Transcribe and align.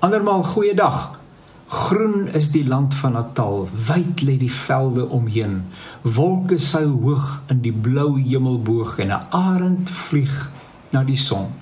Andermal 0.00 0.44
goeiedag. 0.44 1.18
Groen 1.66 2.28
is 2.32 2.50
die 2.50 2.64
land 2.64 2.94
van 2.94 3.12
Natal, 3.12 3.66
wyd 3.86 4.22
lê 4.24 4.38
die 4.40 4.52
velde 4.52 5.04
omheen. 5.12 5.58
Wolke 6.00 6.56
seil 6.58 6.94
hoog 7.02 7.42
in 7.52 7.60
die 7.60 7.72
blou 7.72 8.14
hemelboog 8.16 8.96
en 9.04 9.12
'n 9.12 9.26
arend 9.28 9.90
vlieg 9.90 10.50
na 10.90 11.04
die 11.04 11.20
son. 11.20 11.52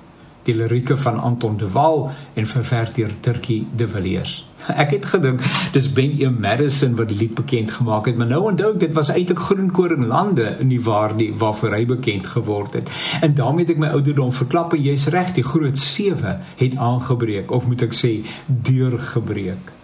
Die 0.49 0.57
lirieke 0.57 0.97
van 0.97 1.19
Anton 1.21 1.59
de 1.61 1.69
Waal 1.69 2.07
en 2.35 2.47
verwerk 2.47 2.95
deur 2.97 3.11
Turkie 3.21 3.67
de 3.77 3.89
Villiers. 3.89 4.47
Ek 4.83 4.95
het 4.97 5.07
gedink 5.11 5.45
dis 5.75 5.91
Ben 5.93 6.15
E 6.17 6.31
Madison 6.33 6.97
wat 6.97 7.11
die 7.13 7.19
lied 7.21 7.35
bekend 7.37 7.75
gemaak 7.77 8.09
het, 8.09 8.17
maar 8.17 8.31
nou 8.31 8.41
onthou 8.51 8.73
ek 8.73 8.81
dit 8.87 8.95
was 8.97 9.13
eintlik 9.13 9.43
Groenkoringlande 9.45 10.55
in 10.63 10.73
die 10.73 10.81
waar 10.83 11.13
die 11.19 11.31
waarvoor 11.37 11.77
hy 11.77 11.85
bekend 11.93 12.33
geword 12.33 12.81
het. 12.81 12.91
En 13.21 13.37
daarmee 13.37 13.67
het 13.67 13.77
ek 13.77 13.85
my 13.85 13.93
ouderdom 14.01 14.33
verklap 14.33 14.73
en 14.73 14.83
jy's 14.89 15.09
reg, 15.13 15.35
die 15.37 15.47
groot 15.47 15.79
7 15.79 16.39
het 16.65 16.77
aangebreek 16.91 17.53
of 17.53 17.69
moet 17.69 17.85
ek 17.85 17.97
sê 17.97 18.15
deurgebreek. 18.47 19.75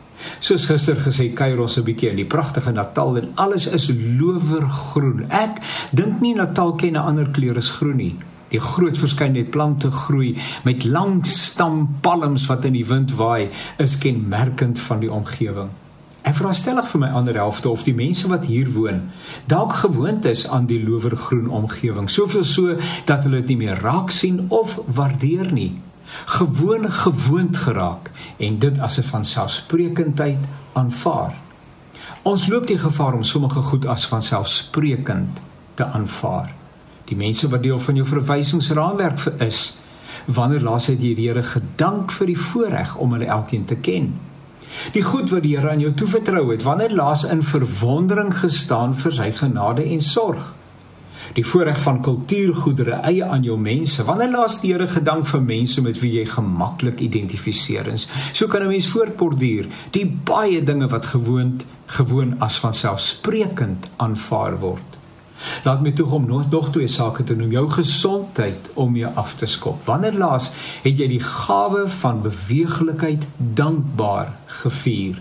Soos 0.41 0.65
gister 0.71 0.97
gesê 0.97 1.33
kuier 1.37 1.61
ons 1.61 1.77
'n 1.79 1.85
bietjie 1.85 2.11
in 2.11 2.17
die 2.17 2.31
pragtige 2.37 2.73
Natal 2.73 3.19
en 3.21 3.33
alles 3.35 3.67
is 3.69 3.91
lowergroen. 3.93 5.27
Ek 5.29 5.61
dink 5.93 6.21
nie 6.21 6.35
Natal 6.35 6.73
ken 6.73 6.97
'n 6.97 7.05
ander 7.05 7.29
kleur 7.29 7.57
as 7.57 7.71
groen 7.71 7.97
nie. 7.97 8.17
Die 8.55 8.63
groot 8.63 8.99
verskeidenheid 8.99 9.51
plante 9.51 9.91
groei 9.91 10.37
met 10.63 10.85
lang 10.87 11.25
stampalms 11.27 12.47
wat 12.47 12.69
in 12.69 12.77
die 12.77 12.87
wind 12.87 13.17
waai, 13.19 13.49
is 13.83 13.97
kenmerkend 13.99 14.79
van 14.79 15.03
die 15.03 15.11
omgewing. 15.11 15.73
Ek 16.25 16.39
vra 16.39 16.53
stellig 16.57 16.87
vir 16.93 17.03
my 17.03 17.11
ander 17.19 17.35
helfte 17.37 17.69
of 17.69 17.83
die 17.85 17.97
mense 17.99 18.31
wat 18.31 18.47
hier 18.49 18.71
woon 18.77 19.03
dalk 19.51 19.75
gewoond 19.83 20.25
is 20.31 20.47
aan 20.49 20.71
die 20.71 20.79
lowergroen 20.81 21.51
omgewing, 21.51 22.07
soveel 22.09 22.47
so 22.47 22.79
dat 23.11 23.27
hulle 23.27 23.43
dit 23.43 23.53
nie 23.53 23.61
meer 23.67 23.83
raak 23.83 24.15
sien 24.15 24.45
of 24.49 24.79
waardeer 24.87 25.51
nie. 25.53 25.75
Gewoon 26.39 26.87
gewoond 27.03 27.59
geraak 27.67 28.13
en 28.39 28.59
dit 28.63 28.79
as 28.79 28.99
'n 29.03 29.11
vanselfsprekendheid 29.11 30.47
aanvaar. 30.73 31.35
Ons 32.23 32.47
loop 32.47 32.67
die 32.67 32.79
gevaar 32.79 33.15
om 33.15 33.25
sommige 33.25 33.63
goed 33.63 33.87
as 33.87 34.07
vanselfsprekend 34.07 35.43
te 35.75 35.85
aanvaar 35.85 36.55
die 37.09 37.17
mense 37.17 37.49
wat 37.53 37.63
deel 37.63 37.79
van 37.79 37.99
jou 38.01 38.07
verwysingsraamwerk 38.09 39.27
is 39.45 39.65
wanneer 40.25 40.63
laas 40.65 40.89
het 40.89 41.01
die 41.01 41.15
Here 41.19 41.43
gedank 41.43 42.13
vir 42.17 42.31
die 42.33 42.39
voorreg 42.39 42.97
om 42.97 43.13
hulle 43.13 43.29
elkeen 43.29 43.65
te 43.69 43.77
ken? 43.77 44.15
Die 44.95 45.03
goed 45.05 45.31
wat 45.31 45.45
die 45.45 45.55
Here 45.57 45.71
aan 45.71 45.85
jou 45.85 45.93
toevertrou 45.93 46.51
het 46.51 46.65
wanneer 46.65 46.95
laas 46.97 47.27
in 47.29 47.43
verwondering 47.45 48.33
gestaan 48.39 48.97
vir 48.97 49.13
sy 49.13 49.31
genade 49.37 49.85
en 49.85 50.01
sorg? 50.03 50.53
Die 51.35 51.45
voorreg 51.47 51.81
van 51.83 52.01
kultuurgoedere 52.05 53.01
eie 53.09 53.25
aan 53.25 53.45
jou 53.45 53.59
mense 53.61 54.05
wanneer 54.09 54.33
laas 54.33 54.61
die 54.63 54.73
Here 54.73 54.89
gedank 54.89 55.29
vir 55.29 55.45
mense 55.45 55.85
met 55.85 56.01
wie 56.01 56.15
jy 56.19 56.25
gemaklik 56.31 57.05
identifiseer 57.05 57.93
is? 57.93 58.09
So 58.33 58.49
kan 58.49 58.63
'n 58.63 58.73
mens 58.73 58.89
voortborduur 58.89 59.69
die 59.91 60.07
baie 60.07 60.65
dinge 60.65 60.89
wat 60.89 61.13
gewoond 61.13 61.67
gewoon 61.87 62.41
as 62.41 62.59
van 62.59 62.75
selfsprekend 62.75 63.91
aanvaar 63.97 64.59
word 64.61 64.94
Laat 65.65 65.83
my 65.83 65.93
toe 65.93 66.07
om 66.07 66.27
nog 66.27 66.51
nog 66.51 66.71
twee 66.71 66.89
sake 66.89 67.25
te 67.25 67.37
noem. 67.37 67.51
Jou 67.51 67.71
gesondheid 67.71 68.71
om 68.75 68.97
jou 68.97 69.13
af 69.15 69.35
te 69.35 69.47
skop. 69.47 69.85
Wanneer 69.85 70.19
laas 70.19 70.53
het 70.83 70.99
jy 70.99 71.09
die 71.09 71.23
gawe 71.23 71.89
van 71.89 72.23
beweeglikheid 72.23 73.27
dankbaar 73.37 74.35
gevier? 74.47 75.21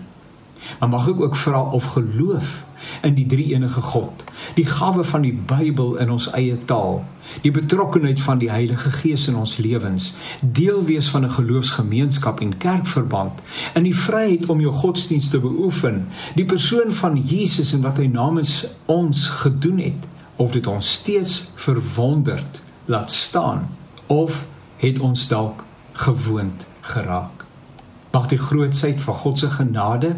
Maar 0.78 0.88
mag 0.88 1.08
ek 1.08 1.20
ook 1.20 1.36
vra 1.36 1.60
of 1.60 1.84
geloof 1.96 2.64
in 3.02 3.14
die 3.14 3.26
drie 3.26 3.52
enige 3.54 3.80
God, 3.80 4.24
die 4.54 4.66
gawe 4.66 5.04
van 5.04 5.24
die 5.24 5.32
Bybel 5.32 5.96
in 6.02 6.10
ons 6.12 6.28
eie 6.36 6.56
taal, 6.68 7.02
die 7.44 7.52
betrokkenheid 7.54 8.20
van 8.20 8.40
die 8.42 8.50
Heilige 8.52 8.92
Gees 8.92 9.26
in 9.30 9.38
ons 9.40 9.56
lewens, 9.56 10.14
deel 10.40 10.82
wees 10.84 11.08
van 11.08 11.24
'n 11.24 11.36
geloofsgemeenskap 11.36 12.40
en 12.40 12.56
kerkverband, 12.58 13.40
in 13.74 13.82
die 13.82 13.96
vryheid 13.96 14.46
om 14.46 14.60
jou 14.60 14.72
godsdienst 14.72 15.30
te 15.30 15.40
beoefen, 15.40 16.06
die 16.34 16.44
persoon 16.44 16.92
van 16.92 17.16
Jesus 17.16 17.72
en 17.72 17.82
wat 17.82 17.96
hy 17.96 18.06
namens 18.06 18.66
ons 18.86 19.28
gedoen 19.28 19.78
het, 19.78 20.06
of 20.36 20.52
dit 20.52 20.66
ons 20.66 20.92
steeds 20.92 21.44
verwonderd 21.54 22.62
laat 22.84 23.12
staan 23.12 23.76
of 24.06 24.46
het 24.76 24.98
ons 24.98 25.28
dalk 25.28 25.64
gewoond 25.92 26.66
geraak. 26.80 27.44
Mag 28.14 28.28
die 28.30 28.38
grootsheid 28.38 29.02
van 29.02 29.14
God 29.14 29.38
se 29.38 29.50
genade 29.50 30.14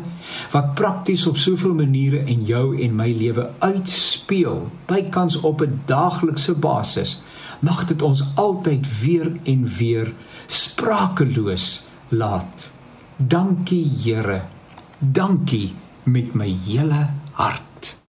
wat 0.52 0.74
prakties 0.74 1.26
op 1.26 1.36
soveel 1.36 1.74
maniere 1.74 2.24
in 2.24 2.44
jou 2.44 2.82
en 2.82 2.96
my 2.96 3.08
lewe 3.12 3.50
uitspeel, 3.58 4.68
bykans 4.86 5.40
op 5.40 5.62
'n 5.62 5.80
daaglikse 5.84 6.54
basis, 6.54 7.22
mag 7.60 7.86
dit 7.86 8.02
ons 8.02 8.24
altyd 8.34 9.00
weer 9.00 9.32
en 9.42 9.68
weer 9.78 10.12
sprakeloos 10.46 11.84
laat. 12.08 12.72
Dankie 13.16 13.90
Here. 14.02 14.42
Dankie 14.98 15.74
met 16.02 16.34
my 16.34 16.56
hele 16.66 17.10
hart. 17.32 17.75